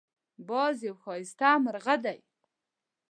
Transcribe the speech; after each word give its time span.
باز 0.49 0.77
یو 0.87 0.95
ښایسته 1.03 1.49
مرغه 1.63 1.95
دی 2.03 2.19